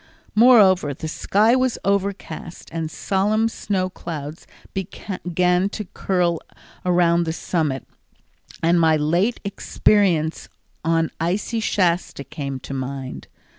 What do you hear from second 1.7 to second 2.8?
overcast